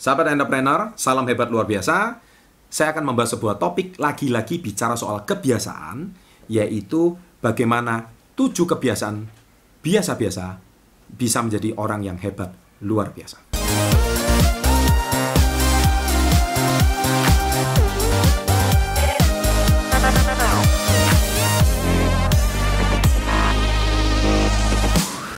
Sahabat 0.00 0.32
entrepreneur, 0.32 0.96
salam 0.96 1.28
hebat 1.28 1.52
luar 1.52 1.68
biasa. 1.68 2.24
Saya 2.72 2.96
akan 2.96 3.12
membahas 3.12 3.36
sebuah 3.36 3.60
topik 3.60 4.00
lagi-lagi 4.00 4.56
bicara 4.56 4.96
soal 4.96 5.28
kebiasaan, 5.28 6.16
yaitu 6.48 7.20
bagaimana 7.44 8.08
tujuh 8.32 8.64
kebiasaan 8.64 9.28
biasa-biasa 9.84 10.56
bisa 11.12 11.44
menjadi 11.44 11.76
orang 11.76 12.00
yang 12.00 12.16
hebat 12.16 12.48
luar 12.80 13.12
biasa. 13.12 13.52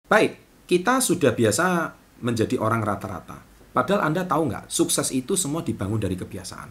Baik, 0.07 0.39
kita 0.71 1.03
sudah 1.03 1.35
biasa 1.35 1.99
menjadi 2.23 2.63
orang 2.63 2.87
rata-rata. 2.87 3.52
Padahal 3.73 4.13
Anda 4.13 4.29
tahu 4.29 4.53
nggak, 4.53 4.69
sukses 4.69 5.09
itu 5.17 5.33
semua 5.33 5.65
dibangun 5.65 5.97
dari 5.97 6.15
kebiasaan. 6.17 6.71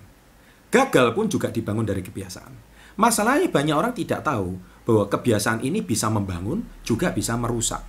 Gagal 0.72 1.18
pun 1.18 1.28
juga 1.28 1.50
dibangun 1.50 1.84
dari 1.84 2.06
kebiasaan. 2.06 2.54
Masalahnya 2.96 3.50
banyak 3.50 3.76
orang 3.76 3.94
tidak 3.98 4.22
tahu 4.22 4.56
bahwa 4.86 5.10
kebiasaan 5.10 5.66
ini 5.66 5.82
bisa 5.82 6.08
membangun, 6.14 6.62
juga 6.86 7.10
bisa 7.12 7.34
merusak. 7.36 7.82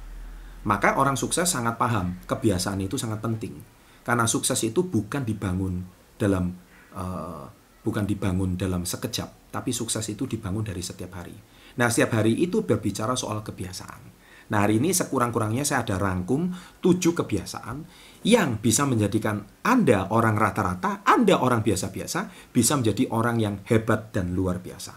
Maka 0.64 0.96
orang 0.96 1.14
sukses 1.14 1.46
sangat 1.46 1.76
paham, 1.76 2.18
kebiasaan 2.24 2.80
itu 2.80 2.96
sangat 2.96 3.20
penting. 3.20 3.60
Karena 4.02 4.26
sukses 4.26 4.58
itu 4.64 4.88
bukan 4.88 5.22
dibangun 5.22 5.84
dalam 6.18 6.54
uh, 6.96 7.46
bukan 7.82 8.06
dibangun 8.06 8.54
dalam 8.56 8.86
sekejap, 8.86 9.52
tapi 9.54 9.70
sukses 9.74 10.06
itu 10.08 10.26
dibangun 10.26 10.62
dari 10.64 10.82
setiap 10.82 11.18
hari. 11.18 11.34
Nah, 11.78 11.90
setiap 11.90 12.22
hari 12.22 12.38
itu 12.38 12.62
berbicara 12.62 13.14
soal 13.18 13.42
kebiasaan. 13.42 14.22
Nah 14.52 14.68
hari 14.68 14.76
ini 14.76 14.92
sekurang-kurangnya 14.92 15.64
saya 15.64 15.80
ada 15.80 15.96
rangkum 15.96 16.52
tujuh 16.84 17.16
kebiasaan 17.16 17.88
yang 18.22 18.62
bisa 18.62 18.86
menjadikan 18.86 19.42
Anda 19.66 20.10
orang 20.14 20.38
rata-rata, 20.38 21.02
Anda 21.02 21.42
orang 21.42 21.62
biasa-biasa, 21.66 22.50
bisa 22.54 22.78
menjadi 22.78 23.10
orang 23.10 23.36
yang 23.42 23.54
hebat 23.66 24.14
dan 24.14 24.34
luar 24.34 24.62
biasa. 24.62 24.94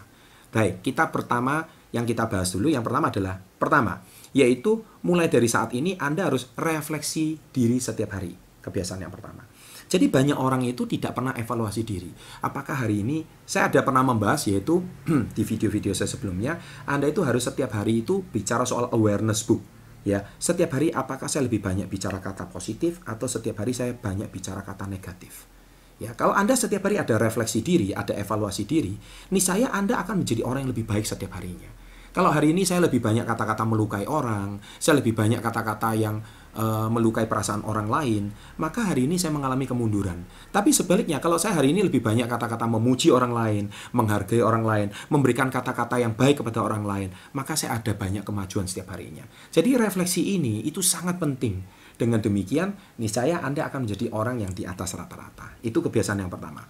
Baik, 0.50 0.80
kita 0.82 1.10
pertama 1.10 1.66
yang 1.90 2.06
kita 2.06 2.30
bahas 2.30 2.54
dulu, 2.54 2.70
yang 2.70 2.86
pertama 2.86 3.10
adalah 3.10 3.36
pertama, 3.38 3.98
yaitu 4.30 4.82
mulai 5.02 5.26
dari 5.26 5.50
saat 5.50 5.74
ini 5.74 5.98
Anda 5.98 6.30
harus 6.30 6.54
refleksi 6.54 7.38
diri 7.50 7.82
setiap 7.82 8.14
hari. 8.14 8.34
Kebiasaan 8.62 9.02
yang 9.02 9.14
pertama. 9.14 9.46
Jadi 9.86 10.10
banyak 10.10 10.34
orang 10.34 10.66
itu 10.66 10.90
tidak 10.90 11.14
pernah 11.14 11.30
evaluasi 11.38 11.86
diri. 11.86 12.10
Apakah 12.42 12.82
hari 12.82 13.06
ini 13.06 13.22
saya 13.46 13.70
ada 13.70 13.86
pernah 13.86 14.02
membahas 14.02 14.42
yaitu 14.50 14.82
di 15.36 15.42
video-video 15.46 15.94
saya 15.94 16.10
sebelumnya, 16.10 16.58
Anda 16.90 17.06
itu 17.06 17.22
harus 17.22 17.46
setiap 17.46 17.70
hari 17.78 18.02
itu 18.02 18.26
bicara 18.26 18.66
soal 18.66 18.90
awareness 18.90 19.46
book. 19.46 19.75
Ya, 20.06 20.22
setiap 20.38 20.78
hari 20.78 20.94
apakah 20.94 21.26
saya 21.26 21.50
lebih 21.50 21.58
banyak 21.58 21.90
bicara 21.90 22.22
kata 22.22 22.46
positif 22.46 23.02
atau 23.02 23.26
setiap 23.26 23.66
hari 23.66 23.74
saya 23.74 23.90
banyak 23.90 24.30
bicara 24.30 24.62
kata 24.62 24.86
negatif? 24.86 25.50
Ya, 25.98 26.14
kalau 26.14 26.30
Anda 26.30 26.54
setiap 26.54 26.86
hari 26.86 27.02
ada 27.02 27.18
refleksi 27.18 27.58
diri, 27.58 27.90
ada 27.90 28.14
evaluasi 28.14 28.62
diri, 28.70 28.94
nih 29.34 29.42
saya 29.42 29.66
Anda 29.74 29.98
akan 29.98 30.22
menjadi 30.22 30.46
orang 30.46 30.62
yang 30.62 30.70
lebih 30.70 30.86
baik 30.86 31.02
setiap 31.02 31.34
harinya. 31.34 31.66
Kalau 32.14 32.30
hari 32.30 32.54
ini 32.54 32.62
saya 32.62 32.86
lebih 32.86 33.02
banyak 33.02 33.26
kata-kata 33.26 33.66
melukai 33.66 34.06
orang, 34.06 34.62
saya 34.78 35.02
lebih 35.02 35.12
banyak 35.12 35.42
kata-kata 35.42 35.98
yang 35.98 36.22
uh, 36.56 36.88
melukai 36.88 37.28
perasaan 37.28 37.62
orang 37.68 37.86
lain, 37.86 38.32
maka 38.58 38.88
hari 38.88 39.04
ini 39.04 39.20
saya 39.20 39.30
mengalami 39.30 39.68
kemunduran. 39.68 40.24
Tapi 40.50 40.72
sebaliknya, 40.72 41.20
kalau 41.20 41.36
saya 41.36 41.60
hari 41.60 41.76
ini 41.76 41.84
lebih 41.84 42.00
banyak 42.00 42.26
kata-kata 42.26 42.64
memuji 42.66 43.12
orang 43.12 43.30
lain, 43.30 43.64
menghargai 43.92 44.40
orang 44.40 44.64
lain, 44.64 44.88
memberikan 45.12 45.52
kata-kata 45.52 46.00
yang 46.00 46.16
baik 46.16 46.40
kepada 46.40 46.64
orang 46.64 46.82
lain, 46.82 47.08
maka 47.36 47.54
saya 47.54 47.78
ada 47.78 47.92
banyak 47.92 48.24
kemajuan 48.24 48.64
setiap 48.64 48.96
harinya. 48.96 49.22
Jadi 49.52 49.76
refleksi 49.76 50.34
ini 50.34 50.64
itu 50.64 50.80
sangat 50.80 51.20
penting. 51.20 51.62
Dengan 51.96 52.20
demikian, 52.20 52.76
niscaya 53.00 53.40
Anda 53.40 53.72
akan 53.72 53.88
menjadi 53.88 54.12
orang 54.12 54.44
yang 54.44 54.52
di 54.52 54.68
atas 54.68 54.92
rata-rata. 54.92 55.56
Itu 55.64 55.80
kebiasaan 55.80 56.20
yang 56.20 56.28
pertama. 56.28 56.60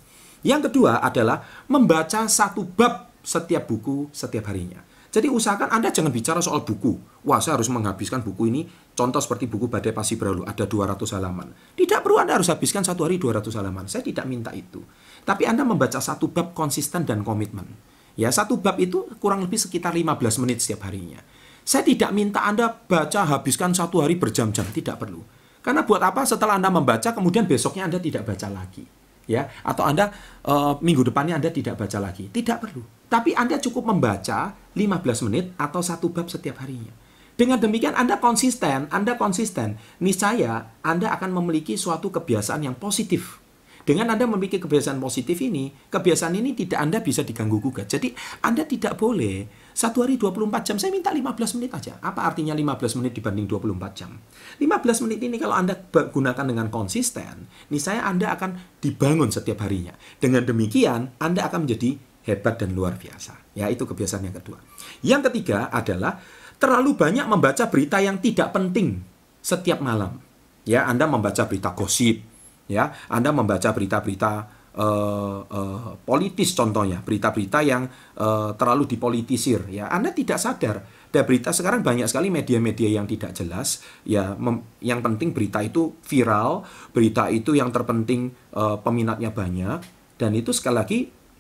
Yang 0.47 0.71
kedua 0.71 1.03
adalah 1.03 1.43
membaca 1.67 2.31
satu 2.31 2.63
bab 2.63 3.11
setiap 3.27 3.67
buku 3.67 4.07
setiap 4.15 4.47
harinya. 4.55 4.79
Jadi 5.17 5.33
usahakan 5.33 5.73
Anda 5.73 5.89
jangan 5.89 6.13
bicara 6.13 6.45
soal 6.45 6.61
buku. 6.61 7.25
Wah, 7.25 7.41
saya 7.41 7.57
harus 7.57 7.73
menghabiskan 7.73 8.21
buku 8.21 8.53
ini. 8.53 8.69
Contoh 8.93 9.17
seperti 9.17 9.49
buku 9.49 9.65
Badai 9.65 9.97
Pasti 9.97 10.13
Berlalu, 10.13 10.45
ada 10.45 10.69
200 10.69 10.93
halaman. 11.17 11.57
Tidak 11.73 12.05
perlu 12.05 12.21
Anda 12.21 12.37
harus 12.37 12.53
habiskan 12.53 12.85
satu 12.85 13.09
hari 13.09 13.17
200 13.17 13.49
halaman. 13.57 13.89
Saya 13.89 14.05
tidak 14.05 14.29
minta 14.29 14.53
itu. 14.53 14.85
Tapi 15.25 15.49
Anda 15.49 15.65
membaca 15.65 16.05
satu 16.05 16.29
bab 16.29 16.53
konsisten 16.53 17.09
dan 17.09 17.25
komitmen. 17.25 17.65
Ya, 18.13 18.29
satu 18.29 18.61
bab 18.61 18.77
itu 18.77 19.09
kurang 19.17 19.41
lebih 19.41 19.57
sekitar 19.57 19.97
15 19.97 20.21
menit 20.45 20.61
setiap 20.61 20.85
harinya. 20.85 21.25
Saya 21.65 21.81
tidak 21.81 22.13
minta 22.13 22.45
Anda 22.45 22.69
baca 22.69 23.25
habiskan 23.25 23.73
satu 23.73 24.05
hari 24.05 24.21
berjam-jam, 24.21 24.69
tidak 24.69 25.01
perlu. 25.01 25.25
Karena 25.65 25.81
buat 25.89 26.05
apa 26.05 26.29
setelah 26.29 26.61
Anda 26.61 26.69
membaca 26.69 27.17
kemudian 27.17 27.49
besoknya 27.49 27.89
Anda 27.89 28.05
tidak 28.05 28.29
baca 28.29 28.53
lagi 28.53 28.96
ya 29.27 29.51
atau 29.63 29.87
Anda 29.87 30.11
uh, 30.47 30.79
minggu 30.81 31.07
depannya 31.07 31.39
Anda 31.39 31.51
tidak 31.53 31.79
baca 31.79 31.99
lagi. 32.03 32.31
Tidak 32.31 32.57
perlu. 32.59 32.83
Tapi 33.07 33.35
Anda 33.39 33.63
cukup 33.63 33.87
membaca 33.87 34.55
15 34.75 35.27
menit 35.31 35.55
atau 35.55 35.79
satu 35.79 36.11
bab 36.11 36.27
setiap 36.27 36.59
harinya. 36.63 36.91
Dengan 37.37 37.61
demikian 37.61 37.93
Anda 37.93 38.17
konsisten, 38.17 38.89
Anda 38.89 39.21
konsisten, 39.21 39.77
niscaya 40.01 40.73
Anda 40.81 41.13
akan 41.15 41.37
memiliki 41.37 41.77
suatu 41.77 42.09
kebiasaan 42.09 42.65
yang 42.65 42.75
positif 42.81 43.46
dengan 43.87 44.11
Anda 44.11 44.27
memiliki 44.27 44.59
kebiasaan 44.59 44.99
positif 44.99 45.39
ini, 45.39 45.71
kebiasaan 45.71 46.35
ini 46.35 46.59
tidak 46.59 46.83
Anda 46.83 46.99
bisa 46.99 47.23
diganggu 47.23 47.63
gugat. 47.63 47.87
Jadi 47.87 48.11
Anda 48.43 48.67
tidak 48.67 48.99
boleh 48.99 49.47
satu 49.71 50.03
hari 50.03 50.19
24 50.19 50.67
jam, 50.67 50.77
saya 50.83 50.91
minta 50.91 51.15
15 51.15 51.55
menit 51.55 51.71
aja. 51.71 51.95
Apa 52.03 52.27
artinya 52.27 52.51
15 52.51 52.99
menit 52.99 53.15
dibanding 53.15 53.47
24 53.47 53.95
jam? 53.95 54.11
15 54.59 55.05
menit 55.07 55.23
ini 55.23 55.39
kalau 55.39 55.55
Anda 55.55 55.79
gunakan 55.87 56.45
dengan 56.51 56.67
konsisten, 56.67 57.47
nih 57.71 57.79
saya 57.79 58.03
Anda 58.11 58.35
akan 58.35 58.83
dibangun 58.83 59.31
setiap 59.31 59.63
harinya. 59.63 59.95
Dengan 60.19 60.43
demikian, 60.43 61.15
Anda 61.23 61.47
akan 61.47 61.71
menjadi 61.71 61.95
hebat 62.27 62.59
dan 62.59 62.75
luar 62.75 62.99
biasa. 62.99 63.55
Ya, 63.55 63.71
itu 63.71 63.87
kebiasaan 63.87 64.27
yang 64.27 64.35
kedua. 64.35 64.59
Yang 65.07 65.31
ketiga 65.31 65.71
adalah 65.71 66.19
terlalu 66.59 66.99
banyak 66.99 67.31
membaca 67.31 67.71
berita 67.71 68.03
yang 68.03 68.19
tidak 68.19 68.51
penting 68.51 68.99
setiap 69.39 69.79
malam. 69.79 70.19
Ya, 70.67 70.91
Anda 70.91 71.07
membaca 71.07 71.47
berita 71.47 71.71
gosip, 71.71 72.19
ya 72.67 72.95
Anda 73.11 73.31
membaca 73.31 73.71
berita-berita 73.73 74.33
uh, 74.77 75.41
uh, 75.43 75.91
politis 76.05 76.53
contohnya 76.53 77.01
berita-berita 77.01 77.65
yang 77.65 77.89
uh, 78.21 78.53
terlalu 78.55 78.87
dipolitisir. 78.87 79.67
Ya 79.73 79.89
Anda 79.91 80.13
tidak 80.13 80.39
sadar. 80.39 80.85
Ada 81.17 81.25
berita 81.25 81.49
sekarang 81.49 81.81
banyak 81.81 82.13
sekali 82.13 82.29
media-media 82.29 82.93
yang 82.93 83.09
tidak 83.09 83.33
jelas. 83.33 83.81
Ya 84.05 84.37
yang 84.85 85.01
penting 85.01 85.33
berita 85.33 85.65
itu 85.65 85.97
viral 86.05 86.69
berita 86.93 87.33
itu 87.33 87.57
yang 87.57 87.73
terpenting 87.73 88.37
uh, 88.53 88.77
peminatnya 88.85 89.33
banyak. 89.33 89.81
Dan 90.21 90.37
itu 90.37 90.53
sekali 90.53 90.77
lagi 90.77 90.99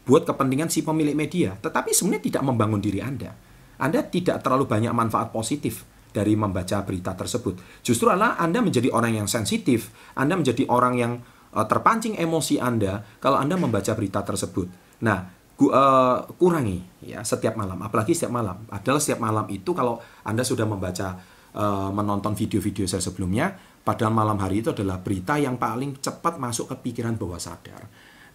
buat 0.08 0.24
kepentingan 0.24 0.72
si 0.72 0.80
pemilik 0.80 1.12
media. 1.12 1.60
Tetapi 1.60 1.92
sebenarnya 1.92 2.24
tidak 2.24 2.42
membangun 2.48 2.80
diri 2.80 3.04
Anda. 3.04 3.36
Anda 3.76 4.00
tidak 4.08 4.40
terlalu 4.40 4.64
banyak 4.64 4.96
manfaat 4.96 5.28
positif 5.28 5.84
dari 6.16 6.32
membaca 6.32 6.80
berita 6.80 7.12
tersebut. 7.12 7.84
Justru 7.84 8.08
adalah 8.08 8.40
Anda 8.40 8.64
menjadi 8.64 8.88
orang 8.88 9.20
yang 9.20 9.28
sensitif, 9.28 9.92
Anda 10.16 10.40
menjadi 10.40 10.64
orang 10.72 10.96
yang 10.96 11.12
uh, 11.52 11.68
terpancing 11.68 12.16
emosi 12.16 12.56
Anda 12.56 13.04
kalau 13.20 13.36
Anda 13.36 13.60
membaca 13.60 13.92
berita 13.92 14.24
tersebut. 14.24 14.72
Nah, 15.04 15.28
gu, 15.60 15.68
uh, 15.68 16.24
kurangi 16.40 17.04
ya 17.04 17.20
setiap 17.20 17.60
malam, 17.60 17.76
apalagi 17.84 18.16
setiap 18.16 18.32
malam. 18.32 18.64
Adalah 18.72 18.96
setiap 18.96 19.20
malam 19.20 19.44
itu 19.52 19.76
kalau 19.76 20.00
Anda 20.24 20.40
sudah 20.40 20.64
membaca 20.64 21.20
uh, 21.52 21.92
menonton 21.92 22.32
video-video 22.32 22.88
saya 22.88 23.04
sebelumnya, 23.04 23.52
pada 23.84 24.08
malam 24.08 24.40
hari 24.40 24.64
itu 24.64 24.72
adalah 24.72 24.98
berita 24.98 25.36
yang 25.36 25.60
paling 25.60 26.00
cepat 26.00 26.40
masuk 26.40 26.72
ke 26.72 26.90
pikiran 26.90 27.14
bawah 27.20 27.38
sadar. 27.38 27.86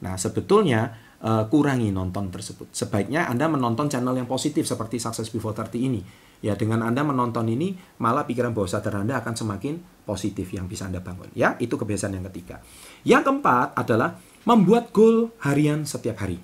Nah, 0.01 0.17
sebetulnya 0.17 1.10
uh, 1.23 1.45
kurangi 1.47 1.93
nonton 1.93 2.29
tersebut. 2.33 2.69
Sebaiknya 2.73 3.29
Anda 3.29 3.47
menonton 3.47 3.87
channel 3.87 4.17
yang 4.17 4.29
positif 4.29 4.65
seperti 4.65 4.97
Success 4.97 5.29
Before 5.29 5.53
30 5.55 5.77
ini 5.77 6.01
Ya, 6.41 6.57
dengan 6.57 6.81
Anda 6.81 7.05
menonton 7.05 7.45
ini, 7.53 7.77
malah 8.01 8.25
pikiran 8.25 8.49
bawah 8.49 8.65
sadar 8.65 8.97
Anda 8.97 9.21
akan 9.21 9.37
semakin 9.37 9.77
positif 10.09 10.49
yang 10.49 10.65
bisa 10.65 10.89
Anda 10.89 10.97
bangun. 10.97 11.29
Ya, 11.37 11.53
itu 11.61 11.77
kebiasaan 11.77 12.17
yang 12.17 12.25
ketiga. 12.33 12.65
Yang 13.05 13.29
keempat 13.29 13.77
adalah 13.77 14.17
membuat 14.49 14.89
goal 14.89 15.29
harian 15.45 15.85
setiap 15.85 16.25
hari. 16.25 16.41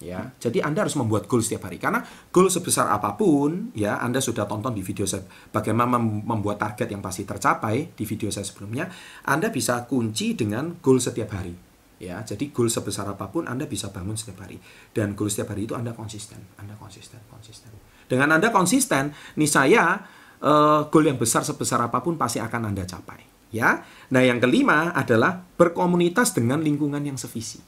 Ya, 0.00 0.32
jadi 0.40 0.64
Anda 0.64 0.88
harus 0.88 0.96
membuat 0.96 1.28
goal 1.28 1.44
setiap 1.44 1.68
hari 1.68 1.76
karena 1.76 2.06
goal 2.30 2.46
sebesar 2.48 2.86
apa 2.86 3.18
pun 3.18 3.74
ya 3.74 3.98
Anda 3.98 4.22
sudah 4.22 4.46
tonton 4.46 4.70
di 4.70 4.78
video 4.78 5.02
saya 5.10 5.26
bagaimana 5.50 5.98
membuat 5.98 6.62
target 6.62 6.86
yang 6.94 7.02
pasti 7.02 7.26
tercapai 7.26 7.98
di 7.98 8.06
video 8.06 8.30
saya 8.30 8.46
sebelumnya, 8.46 8.86
Anda 9.26 9.50
bisa 9.50 9.84
kunci 9.90 10.38
dengan 10.38 10.78
goal 10.78 11.02
setiap 11.02 11.34
hari. 11.34 11.67
Ya, 11.98 12.22
jadi 12.22 12.54
goal 12.54 12.70
sebesar 12.70 13.10
apa 13.10 13.26
pun 13.26 13.50
Anda 13.50 13.66
bisa 13.66 13.90
bangun 13.90 14.14
setiap 14.14 14.46
hari 14.46 14.62
dan 14.94 15.18
goal 15.18 15.26
setiap 15.26 15.50
hari 15.50 15.66
itu 15.66 15.74
Anda 15.74 15.90
konsisten, 15.98 16.38
Anda 16.54 16.78
konsisten, 16.78 17.18
konsisten. 17.26 17.74
Dengan 18.06 18.38
Anda 18.38 18.54
konsisten, 18.54 19.10
nih 19.34 19.50
saya 19.50 19.98
uh, 20.38 20.86
goal 20.94 21.10
yang 21.10 21.18
besar 21.18 21.42
sebesar 21.42 21.82
apa 21.82 21.98
pun 21.98 22.14
pasti 22.14 22.38
akan 22.38 22.70
Anda 22.70 22.86
capai. 22.86 23.50
Ya, 23.50 23.82
nah 24.12 24.20
yang 24.20 24.38
kelima 24.38 24.92
adalah 24.92 25.40
berkomunitas 25.40 26.36
dengan 26.36 26.62
lingkungan 26.62 27.00
yang 27.02 27.18
sevisi. 27.18 27.58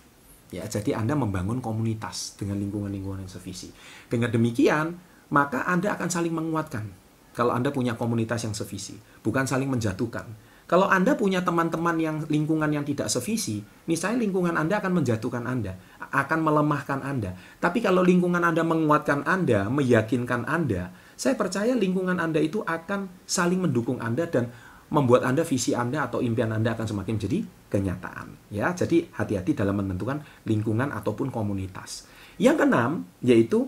Ya, 0.50 0.66
jadi 0.66 0.98
Anda 0.98 1.14
membangun 1.14 1.62
komunitas 1.62 2.34
dengan 2.38 2.58
lingkungan-lingkungan 2.58 3.22
yang 3.26 3.32
sevisi. 3.32 3.70
Dengan 4.10 4.34
demikian, 4.34 4.98
maka 5.30 5.66
Anda 5.66 5.94
akan 5.94 6.10
saling 6.10 6.34
menguatkan. 6.34 6.90
Kalau 7.34 7.54
Anda 7.54 7.70
punya 7.70 7.94
komunitas 7.94 8.42
yang 8.42 8.54
sevisi, 8.54 8.98
bukan 9.22 9.46
saling 9.46 9.70
menjatuhkan. 9.70 10.26
Kalau 10.70 10.86
Anda 10.86 11.18
punya 11.18 11.42
teman-teman 11.42 11.98
yang 11.98 12.16
lingkungan 12.30 12.70
yang 12.70 12.86
tidak 12.86 13.10
sevisi, 13.10 13.58
misalnya 13.90 14.22
lingkungan 14.22 14.54
Anda 14.54 14.78
akan 14.78 15.02
menjatuhkan 15.02 15.42
Anda, 15.42 15.74
akan 15.98 16.46
melemahkan 16.46 17.02
Anda. 17.02 17.34
Tapi 17.58 17.82
kalau 17.82 18.06
lingkungan 18.06 18.38
Anda 18.38 18.62
menguatkan 18.62 19.26
Anda, 19.26 19.66
meyakinkan 19.66 20.46
Anda, 20.46 20.94
saya 21.18 21.34
percaya 21.34 21.74
lingkungan 21.74 22.22
Anda 22.22 22.38
itu 22.38 22.62
akan 22.62 23.10
saling 23.26 23.66
mendukung 23.66 23.98
Anda 23.98 24.30
dan 24.30 24.54
membuat 24.94 25.26
Anda 25.26 25.42
visi 25.42 25.74
Anda 25.74 26.06
atau 26.06 26.22
impian 26.22 26.54
Anda 26.54 26.78
akan 26.78 26.86
semakin 26.86 27.18
jadi 27.18 27.42
kenyataan. 27.66 28.54
Ya, 28.54 28.70
jadi 28.70 29.10
hati-hati 29.10 29.58
dalam 29.58 29.74
menentukan 29.74 30.22
lingkungan 30.46 30.94
ataupun 30.94 31.34
komunitas. 31.34 32.06
Yang 32.38 32.62
keenam 32.62 33.10
yaitu 33.26 33.66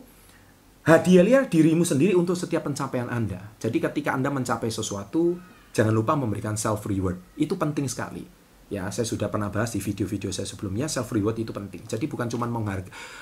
hadiahnya 0.86 1.50
dirimu 1.50 1.82
sendiri 1.82 2.14
untuk 2.14 2.38
setiap 2.38 2.62
pencapaian 2.62 3.10
Anda. 3.10 3.42
Jadi 3.58 3.82
ketika 3.82 4.14
Anda 4.14 4.30
mencapai 4.30 4.70
sesuatu, 4.70 5.34
Jangan 5.72 5.92
lupa 5.96 6.12
memberikan 6.12 6.52
self 6.52 6.84
reward. 6.84 7.32
Itu 7.40 7.56
penting 7.56 7.88
sekali. 7.88 8.44
Ya, 8.72 8.88
saya 8.88 9.04
sudah 9.04 9.28
pernah 9.28 9.52
bahas 9.52 9.76
di 9.76 9.84
video-video 9.84 10.32
saya 10.32 10.48
sebelumnya, 10.48 10.88
self 10.88 11.12
reward 11.12 11.36
itu 11.36 11.52
penting. 11.52 11.84
Jadi 11.84 12.08
bukan 12.08 12.24
cuma 12.32 12.48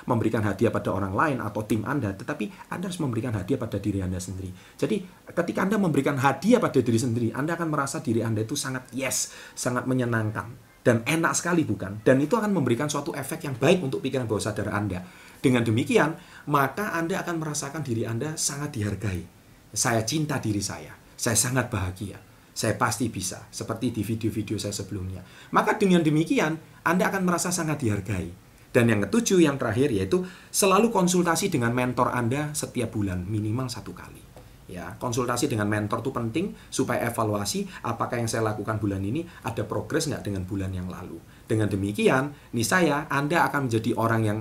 memberikan 0.07 0.47
hadiah 0.47 0.71
pada 0.71 0.95
orang 0.95 1.11
lain 1.11 1.39
atau 1.43 1.67
tim 1.67 1.83
Anda, 1.83 2.15
tetapi 2.15 2.71
Anda 2.71 2.87
harus 2.87 3.03
memberikan 3.03 3.35
hadiah 3.35 3.59
pada 3.59 3.83
diri 3.83 3.99
Anda 3.99 4.23
sendiri. 4.23 4.55
Jadi 4.79 5.03
ketika 5.35 5.67
Anda 5.67 5.75
memberikan 5.83 6.23
hadiah 6.23 6.63
pada 6.63 6.79
diri 6.79 6.99
sendiri, 7.03 7.29
Anda 7.35 7.59
akan 7.59 7.67
merasa 7.67 7.99
diri 7.99 8.23
Anda 8.23 8.47
itu 8.47 8.55
sangat 8.55 8.95
yes, 8.95 9.35
sangat 9.59 9.91
menyenangkan 9.91 10.55
dan 10.87 11.03
enak 11.03 11.35
sekali 11.35 11.67
bukan? 11.67 11.99
Dan 12.07 12.23
itu 12.23 12.39
akan 12.39 12.55
memberikan 12.55 12.87
suatu 12.87 13.11
efek 13.11 13.43
yang 13.43 13.59
baik 13.59 13.83
untuk 13.83 14.07
pikiran 14.07 14.31
bawah 14.31 14.55
sadar 14.55 14.71
Anda. 14.71 15.03
Dengan 15.43 15.67
demikian, 15.67 16.15
maka 16.47 16.95
Anda 16.95 17.27
akan 17.27 17.43
merasakan 17.43 17.83
diri 17.83 18.07
Anda 18.07 18.39
sangat 18.39 18.71
dihargai. 18.79 19.27
Saya 19.75 20.07
cinta 20.07 20.39
diri 20.39 20.63
saya. 20.63 20.95
Saya 21.19 21.35
sangat 21.35 21.67
bahagia 21.69 22.30
saya 22.55 22.75
pasti 22.77 23.09
bisa, 23.09 23.47
seperti 23.49 23.95
di 23.95 24.03
video-video 24.03 24.59
saya 24.59 24.75
sebelumnya. 24.75 25.23
Maka 25.55 25.79
dengan 25.79 26.03
demikian, 26.05 26.59
Anda 26.85 27.09
akan 27.09 27.23
merasa 27.25 27.55
sangat 27.55 27.83
dihargai. 27.83 28.51
Dan 28.71 28.87
yang 28.87 29.03
ketujuh, 29.03 29.43
yang 29.43 29.59
terakhir, 29.59 29.91
yaitu 29.91 30.23
selalu 30.55 30.95
konsultasi 30.95 31.51
dengan 31.51 31.75
mentor 31.75 32.15
Anda 32.15 32.55
setiap 32.55 32.95
bulan, 32.95 33.27
minimal 33.27 33.67
satu 33.67 33.91
kali. 33.91 34.23
Ya, 34.71 34.95
konsultasi 35.03 35.51
dengan 35.51 35.67
mentor 35.67 35.99
itu 35.99 36.15
penting 36.15 36.55
supaya 36.71 37.03
evaluasi 37.11 37.67
apakah 37.83 38.23
yang 38.23 38.31
saya 38.31 38.55
lakukan 38.55 38.79
bulan 38.79 39.03
ini 39.03 39.27
ada 39.43 39.67
progres 39.67 40.07
nggak 40.07 40.23
dengan 40.23 40.47
bulan 40.47 40.71
yang 40.71 40.87
lalu. 40.87 41.19
Dengan 41.51 41.67
demikian, 41.67 42.31
nih 42.55 42.63
saya 42.63 43.11
Anda 43.11 43.51
akan 43.51 43.67
menjadi 43.67 43.99
orang 43.99 44.23
yang 44.23 44.39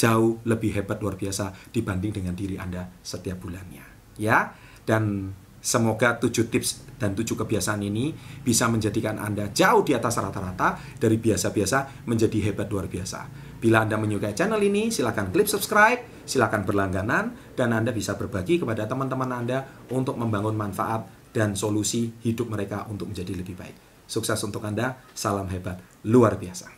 jauh 0.00 0.40
lebih 0.48 0.72
hebat 0.72 1.04
luar 1.04 1.20
biasa 1.20 1.52
dibanding 1.68 2.16
dengan 2.16 2.32
diri 2.32 2.56
Anda 2.56 2.88
setiap 3.04 3.44
bulannya. 3.44 3.84
Ya, 4.16 4.56
dan 4.88 5.36
Semoga 5.58 6.14
tujuh 6.22 6.46
tips 6.46 6.98
dan 7.02 7.18
tujuh 7.18 7.34
kebiasaan 7.34 7.82
ini 7.82 8.14
bisa 8.42 8.70
menjadikan 8.70 9.18
Anda 9.18 9.50
jauh 9.50 9.82
di 9.82 9.94
atas 9.94 10.18
rata-rata 10.18 10.78
dari 10.98 11.18
biasa-biasa 11.18 12.06
menjadi 12.06 12.50
hebat 12.50 12.70
luar 12.70 12.86
biasa. 12.86 13.26
Bila 13.58 13.82
Anda 13.82 13.98
menyukai 13.98 14.38
channel 14.38 14.62
ini, 14.62 14.94
silakan 14.94 15.34
klik 15.34 15.50
subscribe, 15.50 16.22
silakan 16.22 16.62
berlangganan, 16.62 17.34
dan 17.58 17.74
Anda 17.74 17.90
bisa 17.90 18.14
berbagi 18.14 18.62
kepada 18.62 18.86
teman-teman 18.86 19.30
Anda 19.34 19.66
untuk 19.90 20.14
membangun 20.14 20.54
manfaat 20.54 21.10
dan 21.34 21.58
solusi 21.58 22.14
hidup 22.22 22.54
mereka 22.54 22.86
untuk 22.86 23.10
menjadi 23.10 23.34
lebih 23.34 23.58
baik. 23.58 24.06
Sukses 24.06 24.38
untuk 24.46 24.62
Anda, 24.62 24.94
salam 25.10 25.50
hebat 25.50 25.82
luar 26.06 26.38
biasa. 26.38 26.77